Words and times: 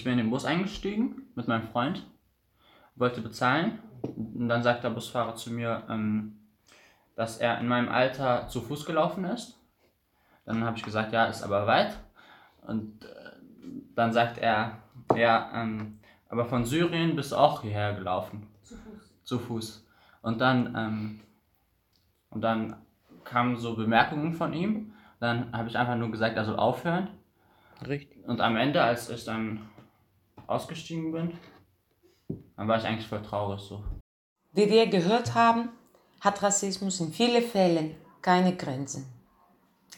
Ich 0.00 0.04
bin 0.04 0.14
in 0.14 0.18
den 0.20 0.30
Bus 0.30 0.46
eingestiegen 0.46 1.26
mit 1.34 1.46
meinem 1.46 1.68
Freund, 1.68 2.06
wollte 2.94 3.20
bezahlen 3.20 3.80
und 4.00 4.48
dann 4.48 4.62
sagt 4.62 4.82
der 4.82 4.88
Busfahrer 4.88 5.34
zu 5.34 5.52
mir, 5.52 5.82
ähm, 5.90 6.38
dass 7.16 7.36
er 7.36 7.60
in 7.60 7.68
meinem 7.68 7.90
Alter 7.90 8.48
zu 8.48 8.62
Fuß 8.62 8.86
gelaufen 8.86 9.24
ist. 9.24 9.60
Dann 10.46 10.64
habe 10.64 10.78
ich 10.78 10.82
gesagt, 10.82 11.12
ja, 11.12 11.26
ist 11.26 11.42
aber 11.42 11.66
weit. 11.66 11.98
Und 12.66 13.04
äh, 13.04 13.08
dann 13.94 14.14
sagt 14.14 14.38
er, 14.38 14.78
ja, 15.14 15.50
ähm, 15.52 15.98
aber 16.30 16.46
von 16.46 16.64
Syrien 16.64 17.14
bist 17.14 17.32
du 17.32 17.36
auch 17.36 17.60
hierher 17.60 17.92
gelaufen. 17.92 18.46
Zu 18.62 18.76
Fuß. 18.76 19.22
Zu 19.24 19.38
Fuß. 19.38 19.86
Und 20.22 20.40
dann, 20.40 20.74
ähm, 20.74 21.20
und 22.30 22.40
dann 22.40 22.76
kamen 23.24 23.58
so 23.58 23.76
Bemerkungen 23.76 24.32
von 24.32 24.54
ihm. 24.54 24.94
Dann 25.18 25.52
habe 25.52 25.68
ich 25.68 25.76
einfach 25.76 25.96
nur 25.96 26.10
gesagt, 26.10 26.38
er 26.38 26.46
soll 26.46 26.56
aufhören. 26.56 27.10
Richtig. 27.86 28.26
Und 28.26 28.40
am 28.40 28.56
Ende, 28.56 28.82
als 28.82 29.10
ich 29.10 29.26
dann 29.26 29.68
ausgestiegen 30.50 31.12
bin, 31.12 31.32
dann 32.56 32.68
war 32.68 32.78
ich 32.78 32.84
eigentlich 32.84 33.06
voll 33.06 33.22
traurig 33.22 33.60
so. 33.60 33.82
Wie 34.52 34.68
wir 34.68 34.86
gehört 34.86 35.34
haben, 35.34 35.70
hat 36.20 36.42
Rassismus 36.42 37.00
in 37.00 37.12
vielen 37.12 37.42
Fällen 37.42 37.94
keine 38.20 38.54
Grenzen. 38.56 39.06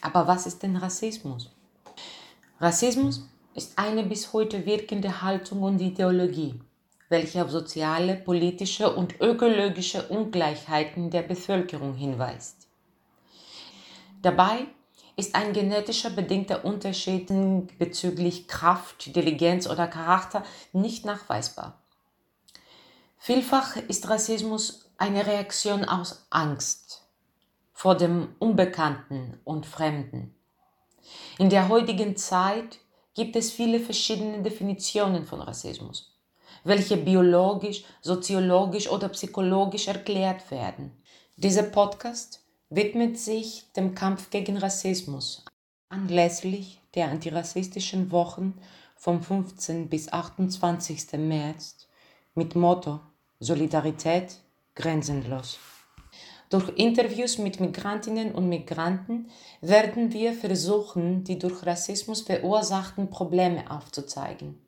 Aber 0.01 0.27
was 0.27 0.45
ist 0.45 0.63
denn 0.63 0.75
Rassismus? 0.75 1.51
Rassismus 2.59 3.27
ist 3.55 3.77
eine 3.77 4.03
bis 4.03 4.31
heute 4.33 4.65
wirkende 4.65 5.21
Haltung 5.21 5.63
und 5.63 5.79
Ideologie, 5.79 6.59
welche 7.09 7.43
auf 7.43 7.51
soziale, 7.51 8.15
politische 8.15 8.93
und 8.93 9.19
ökologische 9.21 10.07
Ungleichheiten 10.07 11.09
der 11.09 11.23
Bevölkerung 11.23 11.93
hinweist. 11.93 12.67
Dabei 14.21 14.67
ist 15.15 15.35
ein 15.35 15.53
genetischer 15.53 16.09
bedingter 16.09 16.65
Unterschied 16.65 17.29
bezüglich 17.77 18.47
Kraft, 18.47 19.07
Intelligenz 19.07 19.67
oder 19.67 19.87
Charakter 19.87 20.43
nicht 20.71 21.05
nachweisbar. 21.05 21.79
Vielfach 23.17 23.77
ist 23.77 24.09
Rassismus 24.09 24.89
eine 24.97 25.25
Reaktion 25.25 25.85
aus 25.85 26.25
Angst 26.29 27.03
vor 27.71 27.95
dem 27.95 28.35
Unbekannten 28.39 29.39
und 29.43 29.65
Fremden. 29.65 30.35
In 31.37 31.49
der 31.49 31.69
heutigen 31.69 32.15
Zeit 32.15 32.79
gibt 33.13 33.35
es 33.35 33.51
viele 33.51 33.79
verschiedene 33.79 34.41
Definitionen 34.41 35.25
von 35.25 35.41
Rassismus, 35.41 36.15
welche 36.63 36.97
biologisch, 36.97 37.83
soziologisch 38.01 38.89
oder 38.89 39.09
psychologisch 39.09 39.87
erklärt 39.87 40.49
werden. 40.51 40.91
Dieser 41.35 41.63
Podcast 41.63 42.42
widmet 42.75 43.19
sich 43.19 43.65
dem 43.75 43.93
Kampf 43.93 44.31
gegen 44.31 44.57
Rassismus 44.57 45.45
anlässlich 45.89 46.81
der 46.95 47.09
antirassistischen 47.09 48.11
Wochen 48.11 48.55
vom 48.95 49.21
15. 49.21 49.89
bis 49.89 50.11
28. 50.11 51.19
März 51.19 51.87
mit 52.33 52.55
Motto 52.55 52.99
Solidarität 53.39 54.39
grenzenlos. 54.73 55.59
Durch 56.49 56.67
Interviews 56.75 57.37
mit 57.37 57.59
Migrantinnen 57.59 58.31
und 58.31 58.49
Migranten 58.49 59.27
werden 59.61 60.11
wir 60.11 60.33
versuchen, 60.33 61.23
die 61.23 61.37
durch 61.37 61.63
Rassismus 61.67 62.21
verursachten 62.21 63.11
Probleme 63.11 63.69
aufzuzeigen. 63.69 64.59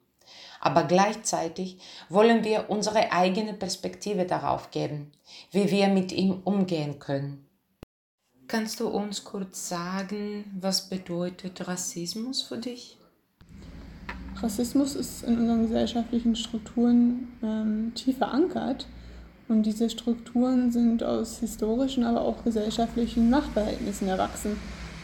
Aber 0.59 0.84
gleichzeitig 0.84 1.79
wollen 2.09 2.44
wir 2.44 2.69
unsere 2.69 3.12
eigene 3.12 3.53
Perspektive 3.53 4.25
darauf 4.25 4.69
geben, 4.69 5.12
wie 5.52 5.72
wir 5.72 5.88
mit 5.88 6.12
ihm 6.12 6.41
umgehen 6.44 7.00
können. 7.00 7.46
Kannst 8.47 8.79
du 8.79 8.88
uns 8.88 9.23
kurz 9.23 9.69
sagen, 9.69 10.45
was 10.59 10.88
bedeutet 10.88 11.67
Rassismus 11.67 12.44
für 12.44 12.57
dich? 12.57 12.97
Rassismus 14.35 14.95
ist 14.95 15.23
in 15.23 15.39
unseren 15.39 15.63
gesellschaftlichen 15.63 16.35
Strukturen 16.35 17.29
ähm, 17.41 17.94
tief 17.95 18.17
verankert 18.17 18.85
und 19.47 19.63
diese 19.63 19.89
Strukturen 19.89 20.72
sind 20.72 21.03
aus 21.03 21.39
historischen, 21.39 22.03
aber 22.03 22.22
auch 22.22 22.44
gesellschaftlichen 22.44 23.31
Machtverhältnissen 23.31 24.07
erwachsen. 24.07 24.57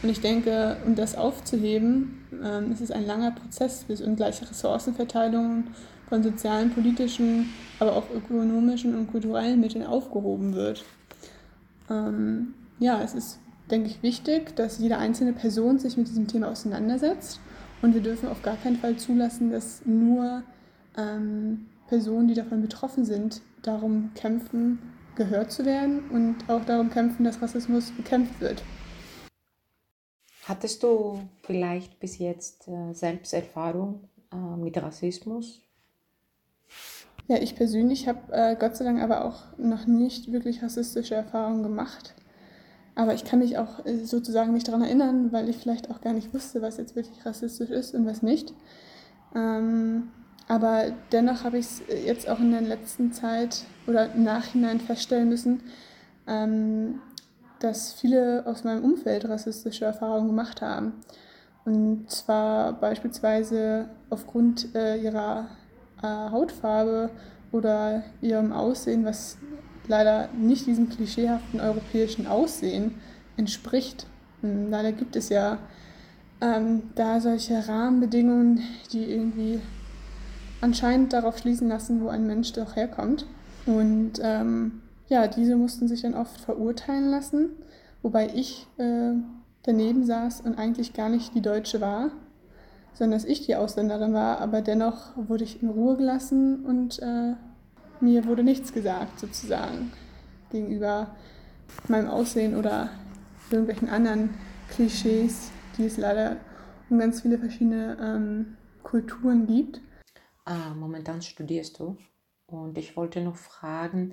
Und 0.04 0.08
ich 0.08 0.20
denke, 0.20 0.76
um 0.86 0.94
das 0.94 1.16
aufzuheben, 1.16 2.24
ähm, 2.44 2.70
ist 2.70 2.80
es 2.80 2.92
ein 2.92 3.06
langer 3.06 3.32
Prozess, 3.32 3.84
bis 3.84 4.00
ungleiche 4.00 4.48
Ressourcenverteilung 4.48 5.64
von 6.08 6.22
sozialen, 6.22 6.70
politischen, 6.70 7.52
aber 7.80 7.96
auch 7.96 8.08
ökonomischen 8.14 8.94
und 8.96 9.10
kulturellen 9.10 9.60
Mitteln 9.60 9.84
aufgehoben 9.84 10.54
wird. 10.54 10.84
Ähm, 11.90 12.54
ja, 12.82 13.00
es 13.00 13.14
ist, 13.14 13.38
denke 13.70 13.88
ich, 13.88 14.02
wichtig, 14.02 14.56
dass 14.56 14.78
jede 14.78 14.98
einzelne 14.98 15.32
Person 15.32 15.78
sich 15.78 15.96
mit 15.96 16.08
diesem 16.08 16.26
Thema 16.26 16.48
auseinandersetzt. 16.50 17.40
Und 17.80 17.94
wir 17.94 18.00
dürfen 18.00 18.28
auf 18.28 18.42
gar 18.42 18.56
keinen 18.56 18.76
Fall 18.76 18.96
zulassen, 18.96 19.50
dass 19.50 19.86
nur 19.86 20.42
ähm, 20.96 21.66
Personen, 21.86 22.28
die 22.28 22.34
davon 22.34 22.60
betroffen 22.60 23.04
sind, 23.04 23.40
darum 23.62 24.10
kämpfen, 24.14 24.80
gehört 25.14 25.52
zu 25.52 25.64
werden 25.64 26.10
und 26.10 26.48
auch 26.48 26.64
darum 26.64 26.90
kämpfen, 26.90 27.24
dass 27.24 27.40
Rassismus 27.40 27.90
bekämpft 27.92 28.40
wird. 28.40 28.62
Hattest 30.44 30.82
du 30.82 31.20
vielleicht 31.42 32.00
bis 32.00 32.18
jetzt 32.18 32.66
äh, 32.66 32.92
Selbsterfahrung 32.92 34.08
äh, 34.32 34.56
mit 34.56 34.76
Rassismus? 34.82 35.60
Ja, 37.28 37.36
ich 37.36 37.54
persönlich 37.54 38.08
habe 38.08 38.32
äh, 38.32 38.56
Gott 38.58 38.76
sei 38.76 38.84
Dank 38.84 39.00
aber 39.00 39.24
auch 39.24 39.56
noch 39.56 39.86
nicht 39.86 40.32
wirklich 40.32 40.62
rassistische 40.62 41.14
Erfahrungen 41.14 41.62
gemacht. 41.62 42.14
Aber 42.94 43.14
ich 43.14 43.24
kann 43.24 43.38
mich 43.38 43.58
auch 43.58 43.84
äh, 43.86 44.04
sozusagen 44.04 44.52
nicht 44.52 44.68
daran 44.68 44.82
erinnern, 44.82 45.32
weil 45.32 45.48
ich 45.48 45.56
vielleicht 45.56 45.90
auch 45.90 46.00
gar 46.00 46.12
nicht 46.12 46.34
wusste, 46.34 46.60
was 46.62 46.76
jetzt 46.76 46.94
wirklich 46.94 47.24
rassistisch 47.24 47.70
ist 47.70 47.94
und 47.94 48.06
was 48.06 48.22
nicht. 48.22 48.52
Ähm, 49.34 50.08
aber 50.48 50.92
dennoch 51.12 51.44
habe 51.44 51.58
ich 51.58 51.66
es 51.66 51.82
jetzt 52.04 52.28
auch 52.28 52.40
in 52.40 52.50
der 52.50 52.60
letzten 52.60 53.12
Zeit 53.12 53.64
oder 53.86 54.12
im 54.12 54.24
Nachhinein 54.24 54.80
feststellen 54.80 55.28
müssen, 55.28 55.62
ähm, 56.26 57.00
dass 57.60 57.92
viele 57.94 58.44
aus 58.46 58.64
meinem 58.64 58.84
Umfeld 58.84 59.28
rassistische 59.28 59.84
Erfahrungen 59.84 60.28
gemacht 60.28 60.60
haben. 60.60 60.94
Und 61.64 62.10
zwar 62.10 62.72
beispielsweise 62.72 63.88
aufgrund 64.10 64.74
äh, 64.74 64.96
ihrer 64.96 65.46
äh, 66.02 66.06
Hautfarbe 66.06 67.10
oder 67.52 68.02
ihrem 68.20 68.52
Aussehen, 68.52 69.04
was 69.04 69.38
leider 69.88 70.28
nicht 70.38 70.66
diesem 70.66 70.88
klischeehaften 70.88 71.60
europäischen 71.60 72.26
Aussehen 72.26 72.94
entspricht. 73.36 74.06
Und 74.42 74.70
leider 74.70 74.92
gibt 74.92 75.16
es 75.16 75.28
ja 75.28 75.58
ähm, 76.40 76.82
da 76.94 77.20
solche 77.20 77.68
Rahmenbedingungen, 77.68 78.60
die 78.92 79.04
irgendwie 79.04 79.60
anscheinend 80.60 81.12
darauf 81.12 81.38
schließen 81.38 81.68
lassen, 81.68 82.02
wo 82.02 82.08
ein 82.08 82.26
Mensch 82.26 82.52
doch 82.52 82.76
herkommt. 82.76 83.26
Und 83.66 84.14
ähm, 84.22 84.82
ja, 85.08 85.28
diese 85.28 85.56
mussten 85.56 85.88
sich 85.88 86.02
dann 86.02 86.14
oft 86.14 86.40
verurteilen 86.40 87.10
lassen, 87.10 87.50
wobei 88.02 88.30
ich 88.34 88.66
äh, 88.78 89.12
daneben 89.62 90.04
saß 90.04 90.40
und 90.42 90.58
eigentlich 90.58 90.94
gar 90.94 91.08
nicht 91.08 91.34
die 91.34 91.42
Deutsche 91.42 91.80
war, 91.80 92.10
sondern 92.94 93.18
dass 93.18 93.28
ich 93.28 93.46
die 93.46 93.56
Ausländerin 93.56 94.12
war, 94.12 94.40
aber 94.40 94.60
dennoch 94.60 95.16
wurde 95.16 95.44
ich 95.44 95.62
in 95.62 95.68
Ruhe 95.68 95.96
gelassen 95.96 96.64
und 96.64 97.00
äh, 97.00 97.34
mir 98.02 98.26
wurde 98.26 98.42
nichts 98.42 98.72
gesagt 98.72 99.20
sozusagen 99.20 99.92
gegenüber 100.50 101.14
meinem 101.88 102.08
Aussehen 102.08 102.56
oder 102.56 102.90
irgendwelchen 103.50 103.88
anderen 103.88 104.30
Klischees, 104.70 105.50
die 105.78 105.86
es 105.86 105.96
leider 105.96 106.36
um 106.90 106.98
ganz 106.98 107.22
viele 107.22 107.38
verschiedene 107.38 107.96
ähm, 108.00 108.56
Kulturen 108.82 109.46
gibt. 109.46 109.80
Ah, 110.44 110.74
momentan 110.74 111.22
studierst 111.22 111.78
du 111.78 111.96
und 112.46 112.76
ich 112.76 112.96
wollte 112.96 113.22
noch 113.22 113.36
fragen, 113.36 114.12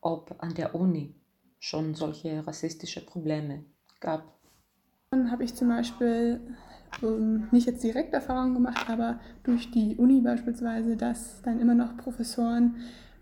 ob 0.00 0.42
an 0.42 0.54
der 0.54 0.74
Uni 0.74 1.14
schon 1.58 1.94
solche 1.94 2.46
rassistische 2.46 3.04
Probleme 3.04 3.64
gab. 4.00 4.24
Dann 5.10 5.30
habe 5.30 5.44
ich 5.44 5.54
zum 5.54 5.68
Beispiel 5.68 6.40
ähm, 7.02 7.48
nicht 7.50 7.66
jetzt 7.66 7.82
direkt 7.82 8.14
Erfahrungen 8.14 8.54
gemacht, 8.54 8.88
aber 8.88 9.20
durch 9.42 9.70
die 9.70 9.96
Uni 9.96 10.20
beispielsweise, 10.20 10.96
dass 10.96 11.42
dann 11.42 11.60
immer 11.60 11.74
noch 11.74 11.96
Professoren 11.96 12.76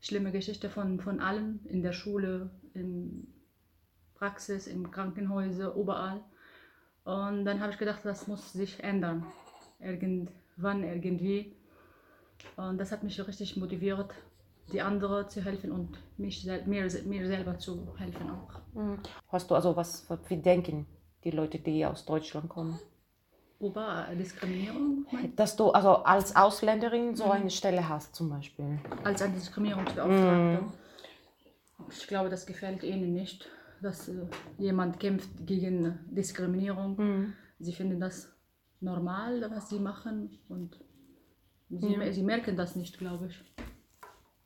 schlimme 0.00 0.30
Geschichten 0.30 0.70
von, 0.70 1.00
von 1.00 1.20
allen 1.20 1.64
in 1.66 1.82
der 1.82 1.92
Schule, 1.92 2.50
in 2.74 3.26
Praxis, 4.14 4.68
in 4.68 4.90
Krankenhäusern, 4.90 5.76
überall. 5.76 6.22
Und 7.04 7.44
dann 7.44 7.60
habe 7.60 7.72
ich 7.72 7.78
gedacht, 7.78 8.00
das 8.04 8.28
muss 8.28 8.52
sich 8.52 8.82
ändern 8.82 9.26
irgendwann, 9.80 10.84
irgendwie. 10.84 11.56
Und 12.56 12.78
das 12.78 12.92
hat 12.92 13.02
mich 13.02 13.24
richtig 13.26 13.56
motiviert, 13.56 14.14
die 14.72 14.80
anderen 14.80 15.28
zu 15.28 15.44
helfen 15.44 15.72
und 15.72 15.98
mich, 16.18 16.46
mir, 16.66 16.88
mir 17.04 17.26
selber 17.26 17.58
zu 17.58 17.96
helfen 17.98 18.30
auch. 18.30 18.60
Mhm. 18.74 18.98
Hast 19.28 19.50
du 19.50 19.54
also 19.56 19.74
was, 19.74 20.08
wie 20.28 20.36
denken 20.36 20.86
die 21.26 21.32
Leute, 21.32 21.58
die 21.58 21.84
aus 21.84 22.04
Deutschland 22.04 22.48
kommen? 22.48 22.78
Über 23.58 24.06
Diskriminierung? 24.18 25.06
Dass 25.34 25.56
du 25.56 25.70
also 25.70 25.96
als 26.04 26.36
Ausländerin 26.36 27.16
so 27.16 27.26
mhm. 27.26 27.30
eine 27.32 27.50
Stelle 27.50 27.88
hast 27.88 28.14
zum 28.14 28.30
Beispiel. 28.30 28.78
Als 29.02 29.20
Antidiskriminierungsbeauftragte. 29.22 30.62
Mhm. 30.62 30.72
Ich 31.90 32.06
glaube, 32.06 32.30
das 32.30 32.46
gefällt 32.46 32.82
ihnen 32.82 33.12
nicht, 33.12 33.48
dass 33.82 34.08
äh, 34.08 34.26
jemand 34.58 35.00
kämpft 35.00 35.46
gegen 35.46 35.98
Diskriminierung. 36.10 36.96
Mhm. 36.96 37.32
Sie 37.58 37.72
finden 37.72 37.98
das 37.98 38.32
normal, 38.80 39.50
was 39.50 39.68
sie 39.68 39.80
machen 39.80 40.38
und 40.48 40.78
sie, 41.70 42.12
sie 42.12 42.22
merken 42.22 42.56
das 42.56 42.76
nicht, 42.76 42.98
glaube 42.98 43.28
ich. 43.28 43.42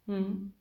Mhm. 0.07 0.55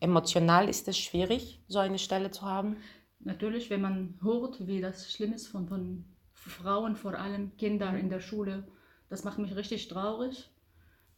Emotional 0.00 0.68
ist 0.68 0.86
es 0.88 0.98
schwierig, 0.98 1.62
so 1.66 1.78
eine 1.78 1.98
Stelle 1.98 2.30
zu 2.30 2.42
haben? 2.42 2.76
Natürlich, 3.24 3.70
wenn 3.70 3.80
man 3.80 4.14
hört, 4.22 4.66
wie 4.66 4.80
das 4.80 5.12
schlimm 5.12 5.32
ist 5.32 5.46
von, 5.48 5.68
von 5.68 6.04
Frauen, 6.32 6.96
vor 6.96 7.14
allem 7.14 7.56
Kinder 7.56 7.96
in 7.96 8.10
der 8.10 8.20
Schule, 8.20 8.66
das 9.08 9.24
macht 9.24 9.38
mich 9.38 9.54
richtig 9.54 9.88
traurig. 9.88 10.50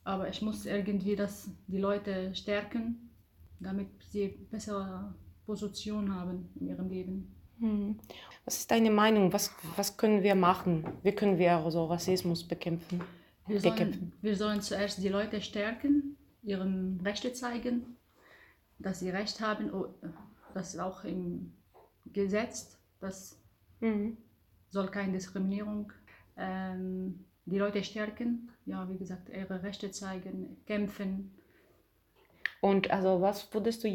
Aber 0.05 0.29
ich 0.29 0.43
muss 0.43 0.67
irgendwie 0.67 1.17
das, 1.17 1.51
die 1.67 1.79
Leute 1.79 2.35
stärken, 2.35 3.11
damit 3.59 3.89
sie 4.11 4.29
bessere 4.51 5.15
Position 5.47 6.15
haben 6.15 6.51
in 6.61 6.69
ihrem 6.69 6.89
Leben. 6.89 7.35
Hm. 7.59 7.99
Was 8.45 8.59
ist 8.59 8.71
deine 8.71 8.91
Meinung? 8.91 9.33
Was, 9.33 9.51
was 9.77 9.97
können 9.97 10.23
wir 10.23 10.35
machen? 10.35 10.85
Wie 11.03 11.13
können 11.13 11.39
wir 11.39 11.65
so 11.71 11.87
Rassismus 11.87 12.45
bekämpfen? 12.47 13.01
Wir 13.47 13.61
sollen, 13.61 14.13
wir 14.21 14.37
sollen 14.37 14.61
zuerst 14.61 15.03
die 15.03 15.09
Leute 15.09 15.41
stärken, 15.41 16.17
ihren 16.43 17.01
Rechte 17.03 17.33
zeigen, 17.33 17.97
dass 18.79 19.01
sie 19.01 19.11
Recht 19.11 19.41
haben, 19.41 19.71
das 20.55 20.75
ist 20.75 20.81
auch 20.81 21.05
im 21.05 21.53
Gesetz, 22.13 22.79
das 23.01 23.39
mhm. 23.81 24.17
soll 24.69 24.89
keine 24.89 25.13
Diskriminierung. 25.13 25.93
Ähm, 26.37 27.25
die 27.47 27.59
Leute 27.59 27.83
stärken, 27.85 28.51
ja, 28.67 28.89
wie 28.89 28.97
gesagt, 28.97 29.29
ihre 29.29 29.63
Rechte 29.63 29.91
zeigen, 29.91 30.57
kämpfen. 30.67 31.35
Und 32.61 32.91
also 32.91 33.21
was 33.21 33.53
würdest 33.53 33.85
du 33.85 33.89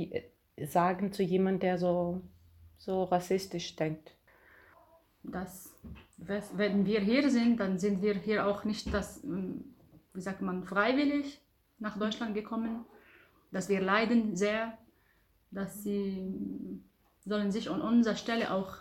sagen 0.68 1.12
zu 1.12 1.24
jemandem, 1.24 1.62
der 1.62 1.78
so 1.78 2.22
so 2.80 3.04
rassistisch 3.04 3.76
denkt. 3.76 4.16
Das, 5.22 5.76
wenn 6.18 6.86
wir 6.86 7.02
hier 7.02 7.30
sind, 7.30 7.60
dann 7.60 7.78
sind 7.78 8.02
wir 8.02 8.16
hier 8.16 8.48
auch 8.48 8.64
nicht 8.64 8.92
das, 8.94 9.24
ähm, 9.24 9.76
wie 10.14 10.22
sagt 10.22 10.42
man, 10.42 10.64
freiwillig 10.64 11.42
nach 11.78 12.00
Deutschland 12.00 12.34
gekommen, 12.34 12.86
dass 13.52 13.70
wir 13.70 13.82
leiden 13.82 14.36
sehr, 14.36 14.78
dass 15.52 15.84
sie 15.84 16.82
sollen 17.30 17.52
sich 17.52 17.70
an 17.70 17.82
unserer 17.82 18.16
Stelle 18.16 18.52
auch, 18.52 18.74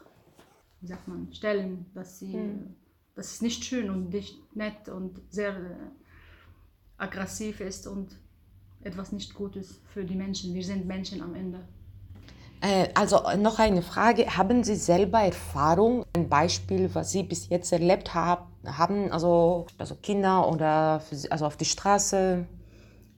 wie 0.81 0.87
sagt 0.87 1.07
man, 1.07 1.33
stellen, 1.33 1.87
dass 1.95 2.19
sie, 2.19 2.35
mhm. 2.37 2.75
das 3.15 3.33
ist 3.33 3.43
nicht 3.43 3.65
schön 3.65 3.91
und 3.91 4.11
nicht 4.11 4.57
nett 4.57 4.89
und 4.89 5.21
sehr 5.31 5.51
äh, 5.51 5.77
aggressiv 6.97 7.61
ist 7.61 7.87
und 7.87 8.19
etwas 8.83 9.13
nicht 9.13 9.35
Gutes 9.35 9.81
für 9.93 10.05
die 10.05 10.17
Menschen. 10.17 10.55
Wir 10.55 10.65
sind 10.65 10.87
Menschen 10.87 11.21
am 11.23 11.35
Ende. 11.35 11.61
Äh, 12.61 12.89
also 12.95 13.21
noch 13.37 13.59
eine 13.59 13.83
Frage. 13.83 14.37
Haben 14.37 14.65
Sie 14.65 14.75
selber 14.75 15.21
Erfahrung, 15.21 16.05
ein 16.15 16.29
Beispiel, 16.29 16.91
was 16.93 17.13
Sie 17.13 17.23
bis 17.23 17.49
jetzt 17.49 17.73
erlebt 17.73 18.15
haben, 18.15 19.13
also, 19.13 19.67
also 19.79 19.95
Kinder 19.97 20.49
oder 20.51 21.01
für, 21.01 21.31
also 21.31 21.47
auf 21.47 21.57
die 21.57 21.65
Straße? 21.65 22.47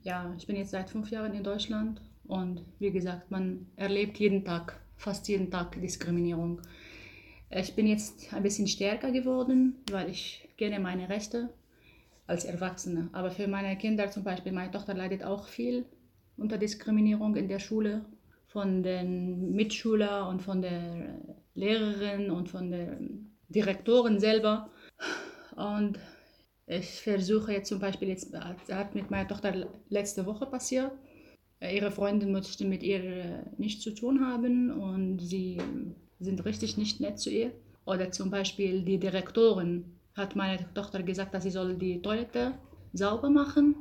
Ja, 0.03 0.33
ich 0.37 0.45
bin 0.45 0.55
jetzt 0.55 0.71
seit 0.71 0.89
fünf 0.89 1.09
Jahren 1.09 1.33
in 1.33 1.43
Deutschland 1.43 2.01
und 2.27 2.61
wie 2.79 2.91
gesagt, 2.91 3.29
man 3.31 3.67
erlebt 3.75 4.17
jeden 4.17 4.45
Tag, 4.45 4.79
fast 5.01 5.27
jeden 5.27 5.49
Tag 5.49 5.81
Diskriminierung. 5.81 6.61
Ich 7.49 7.75
bin 7.75 7.87
jetzt 7.87 8.31
ein 8.33 8.43
bisschen 8.43 8.67
stärker 8.67 9.11
geworden, 9.11 9.75
weil 9.91 10.09
ich 10.09 10.47
kenne 10.57 10.79
meine 10.79 11.09
Rechte 11.09 11.49
als 12.27 12.45
Erwachsene. 12.45 13.09
Aber 13.11 13.31
für 13.31 13.47
meine 13.47 13.75
Kinder 13.77 14.11
zum 14.11 14.23
Beispiel, 14.23 14.51
meine 14.51 14.71
Tochter 14.71 14.93
leidet 14.93 15.23
auch 15.23 15.47
viel 15.47 15.85
unter 16.37 16.57
Diskriminierung 16.57 17.35
in 17.35 17.47
der 17.47 17.59
Schule 17.59 18.05
von 18.47 18.83
den 18.83 19.53
Mitschülern 19.53 20.27
und 20.27 20.41
von 20.41 20.61
der 20.61 21.19
Lehrerin 21.55 22.29
und 22.29 22.49
von 22.49 22.69
der 22.69 22.99
Direktorin 23.49 24.19
selber. 24.19 24.69
Und 25.55 25.97
ich 26.67 27.01
versuche 27.01 27.53
jetzt 27.53 27.69
zum 27.69 27.79
Beispiel, 27.79 28.09
jetzt 28.09 28.33
hat 28.71 28.93
mit 28.93 29.09
meiner 29.09 29.27
Tochter 29.27 29.67
letzte 29.89 30.25
Woche 30.27 30.45
passiert. 30.45 30.91
Ihre 31.61 31.91
Freundin 31.91 32.31
möchte 32.31 32.65
mit 32.65 32.81
ihr 32.81 33.45
nichts 33.57 33.83
zu 33.83 33.91
tun 33.93 34.25
haben 34.25 34.71
und 34.71 35.19
sie 35.19 35.59
sind 36.19 36.43
richtig 36.43 36.77
nicht 36.77 36.99
nett 36.99 37.19
zu 37.19 37.29
ihr. 37.29 37.51
Oder 37.85 38.11
zum 38.11 38.31
Beispiel 38.31 38.81
die 38.81 38.99
Direktorin 38.99 39.85
hat 40.15 40.35
meine 40.35 40.71
Tochter 40.73 41.03
gesagt, 41.03 41.33
dass 41.33 41.43
sie 41.43 41.51
soll 41.51 41.75
die 41.75 42.01
Toilette 42.01 42.53
sauber 42.93 43.29
machen. 43.29 43.75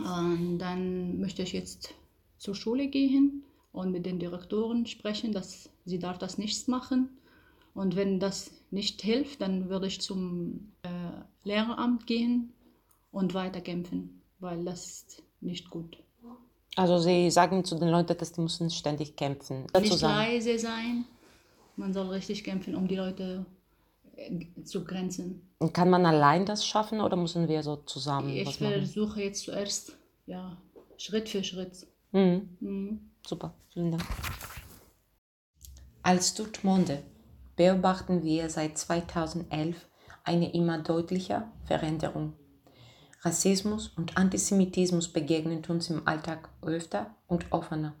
Und 0.00 0.58
dann 0.58 1.20
möchte 1.20 1.42
ich 1.42 1.52
jetzt 1.52 1.94
zur 2.38 2.54
Schule 2.54 2.88
gehen 2.88 3.44
und 3.72 3.92
mit 3.92 4.06
den 4.06 4.18
Direktoren 4.18 4.86
sprechen, 4.86 5.32
dass 5.32 5.70
sie 5.84 5.98
darf 5.98 6.18
das 6.18 6.38
nicht 6.38 6.68
machen. 6.68 7.10
Und 7.74 7.94
wenn 7.96 8.18
das 8.18 8.50
nicht 8.70 9.02
hilft, 9.02 9.40
dann 9.40 9.68
würde 9.68 9.86
ich 9.86 10.00
zum 10.00 10.72
äh, 10.82 10.88
Lehreramt 11.44 12.06
gehen 12.06 12.52
und 13.12 13.34
weiterkämpfen, 13.34 14.22
weil 14.40 14.64
das 14.64 14.86
ist 14.86 15.22
nicht 15.40 15.70
gut. 15.70 16.02
Also 16.76 16.98
Sie 16.98 17.30
sagen 17.30 17.64
zu 17.64 17.76
den 17.76 17.88
Leuten, 17.88 18.16
dass 18.16 18.32
die 18.32 18.40
müssen 18.40 18.70
ständig 18.70 19.16
kämpfen. 19.16 19.66
Nicht 19.78 19.92
sagen. 19.98 20.14
leise 20.14 20.58
sein. 20.58 21.04
Man 21.76 21.92
soll 21.92 22.08
richtig 22.08 22.44
kämpfen, 22.44 22.74
um 22.74 22.86
die 22.86 22.96
Leute 22.96 23.44
äh, 24.16 24.46
zu 24.64 24.84
grenzen. 24.84 25.48
Und 25.58 25.74
kann 25.74 25.90
man 25.90 26.06
allein 26.06 26.46
das 26.46 26.66
schaffen 26.66 27.00
oder 27.00 27.16
müssen 27.16 27.48
wir 27.48 27.62
so 27.62 27.76
zusammen? 27.76 28.30
Ich 28.30 28.56
versuche 28.56 29.22
jetzt 29.22 29.44
zuerst, 29.44 29.96
ja, 30.26 30.56
Schritt 30.96 31.28
für 31.28 31.42
Schritt. 31.42 31.86
Mhm. 32.12 32.48
Mhm. 32.60 33.10
Super, 33.26 33.54
vielen 33.72 33.92
Dank. 33.92 34.04
Als 36.02 36.34
Dortmunder 36.34 36.98
beobachten 37.56 38.22
wir 38.22 38.48
seit 38.48 38.78
2011 38.78 39.76
eine 40.24 40.52
immer 40.52 40.78
deutlicher 40.78 41.50
Veränderung. 41.64 42.34
Rassismus 43.22 43.88
und 43.96 44.16
Antisemitismus 44.16 45.08
begegnen 45.08 45.62
uns 45.68 45.90
im 45.90 46.08
Alltag 46.08 46.48
öfter 46.62 47.14
und 47.26 47.52
offener. 47.52 47.94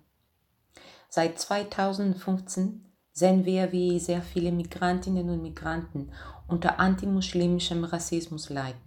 Seit 1.10 1.38
2015 1.38 2.86
sehen 3.12 3.44
wir, 3.44 3.70
wie 3.72 4.00
sehr 4.00 4.22
viele 4.22 4.50
Migrantinnen 4.50 5.28
und 5.28 5.42
Migranten 5.42 6.10
unter 6.48 6.80
antimuslimischem 6.80 7.84
Rassismus 7.84 8.48
leiden, 8.48 8.80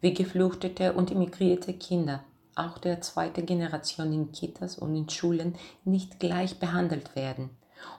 wie 0.00 0.14
geflüchtete 0.14 0.92
und 0.92 1.10
immigrierte 1.10 1.72
Kinder 1.72 2.22
auch 2.54 2.78
der 2.78 3.00
zweiten 3.00 3.46
Generation 3.46 4.12
in 4.12 4.32
Kitas 4.32 4.78
und 4.78 4.94
in 4.94 5.08
Schulen 5.08 5.54
nicht 5.84 6.20
gleich 6.20 6.58
behandelt 6.58 7.16
werden 7.16 7.50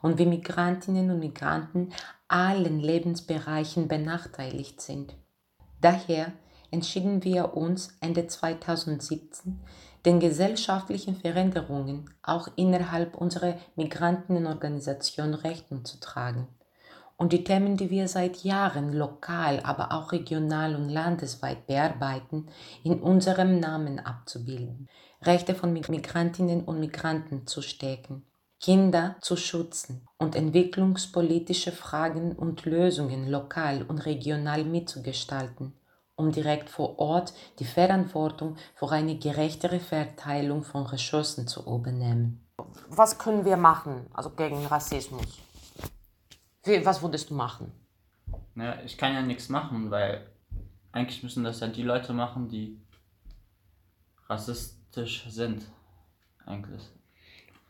und 0.02 0.18
wie 0.18 0.26
Migrantinnen 0.26 1.12
und 1.12 1.20
Migranten 1.20 1.92
allen 2.28 2.80
Lebensbereichen 2.80 3.88
benachteiligt 3.88 4.82
sind. 4.82 5.16
Daher 5.82 6.34
entschieden 6.72 7.24
wir 7.24 7.56
uns 7.56 7.98
Ende 8.02 8.28
2017, 8.28 9.60
den 10.06 10.20
gesellschaftlichen 10.20 11.16
Veränderungen 11.16 12.10
auch 12.24 12.48
innerhalb 12.56 13.16
unserer 13.16 13.56
Migrantenorganisation 13.76 15.34
Rechnung 15.34 15.86
zu 15.86 16.00
tragen 16.00 16.48
und 17.20 17.34
die 17.34 17.44
Themen, 17.44 17.76
die 17.76 17.90
wir 17.90 18.08
seit 18.08 18.46
Jahren 18.46 18.94
lokal, 18.94 19.60
aber 19.64 19.92
auch 19.92 20.14
regional 20.14 20.74
und 20.76 20.88
landesweit 20.88 21.68
bearbeiten, 21.68 22.48
in 22.84 23.02
unserem 23.02 23.60
Namen 23.60 24.00
abzubilden. 24.00 24.88
Rechte 25.22 25.54
von 25.54 25.74
Migrantinnen 25.74 26.64
und 26.64 26.80
Migranten 26.80 27.46
zu 27.46 27.62
stärken, 27.62 28.26
Kinder 28.62 29.18
zu 29.20 29.36
schützen 29.36 30.08
und 30.18 30.34
entwicklungspolitische 30.34 31.74
Fragen 31.74 32.32
und 32.38 32.66
Lösungen 32.66 33.28
lokal 33.28 33.84
und 33.84 34.06
regional 34.06 34.64
mitzugestalten, 34.64 35.74
um 36.20 36.32
direkt 36.32 36.70
vor 36.70 37.00
Ort 37.00 37.34
die 37.60 37.66
Verantwortung 37.66 38.58
für 38.76 38.92
eine 38.92 39.18
gerechtere 39.18 39.80
Verteilung 39.80 40.64
von 40.64 40.86
Ressourcen 40.86 41.48
zu 41.48 41.62
übernehmen. 41.62 42.46
Was 42.90 43.18
können 43.18 43.46
wir 43.46 43.56
machen, 43.56 44.08
also 44.14 44.32
gegen 44.32 44.66
Rassismus? 44.66 45.40
Wie, 46.64 46.86
was 46.86 47.02
würdest 47.02 47.30
du 47.30 47.36
machen? 47.36 47.72
Naja, 48.54 48.82
ich 48.84 48.98
kann 48.98 49.14
ja 49.14 49.22
nichts 49.22 49.48
machen, 49.48 49.90
weil 49.92 50.30
eigentlich 50.92 51.24
müssen 51.24 51.46
das 51.46 51.62
ja 51.62 51.68
die 51.68 51.84
Leute 51.84 52.12
machen, 52.12 52.50
die 52.50 52.82
rassistisch 54.28 55.26
sind. 55.30 55.64
Eigentlich. 56.46 56.84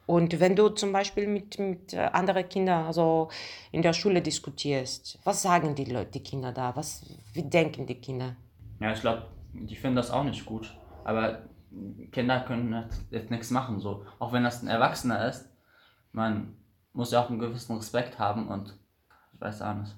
Und 0.09 0.39
wenn 0.39 0.55
du 0.55 0.69
zum 0.69 0.91
Beispiel 0.91 1.27
mit, 1.27 1.59
mit 1.59 1.93
äh, 1.93 1.99
anderen 1.99 2.49
Kindern, 2.49 2.87
also 2.87 3.29
in 3.71 3.83
der 3.83 3.93
Schule 3.93 4.23
diskutierst, 4.23 5.19
was 5.23 5.43
sagen 5.43 5.75
die 5.75 5.85
Leute, 5.85 6.09
die 6.13 6.23
Kinder 6.23 6.51
da? 6.51 6.75
Was, 6.75 7.05
wie 7.33 7.43
denken 7.43 7.85
die 7.85 8.01
Kinder? 8.01 8.35
Ja, 8.79 8.91
ich 8.91 9.01
glaube, 9.01 9.27
die 9.53 9.75
finden 9.75 9.97
das 9.97 10.09
auch 10.09 10.23
nicht 10.23 10.47
gut. 10.47 10.75
Aber 11.03 11.43
Kinder 12.11 12.39
können 12.39 12.89
jetzt 13.11 13.29
nichts 13.29 13.51
machen, 13.51 13.79
so. 13.79 14.03
Auch 14.17 14.33
wenn 14.33 14.43
das 14.43 14.63
ein 14.63 14.67
Erwachsener 14.67 15.29
ist, 15.29 15.47
man 16.11 16.55
muss 16.91 17.11
ja 17.11 17.23
auch 17.23 17.29
einen 17.29 17.37
gewissen 17.37 17.75
Respekt 17.75 18.17
haben 18.17 18.47
und 18.47 18.75
ich 19.35 19.41
weiß 19.41 19.61
auch 19.61 19.75
nicht. 19.75 19.95